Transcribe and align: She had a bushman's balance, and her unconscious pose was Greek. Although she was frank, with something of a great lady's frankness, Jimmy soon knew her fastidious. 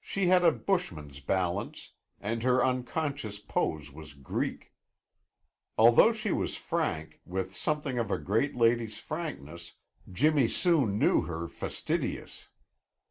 She 0.00 0.28
had 0.28 0.42
a 0.42 0.52
bushman's 0.52 1.20
balance, 1.20 1.90
and 2.18 2.42
her 2.44 2.64
unconscious 2.64 3.38
pose 3.38 3.92
was 3.92 4.14
Greek. 4.14 4.72
Although 5.76 6.14
she 6.14 6.32
was 6.32 6.56
frank, 6.56 7.20
with 7.26 7.54
something 7.54 7.98
of 7.98 8.10
a 8.10 8.16
great 8.18 8.54
lady's 8.56 8.96
frankness, 8.98 9.74
Jimmy 10.10 10.48
soon 10.48 10.98
knew 10.98 11.24
her 11.24 11.46
fastidious. 11.46 12.48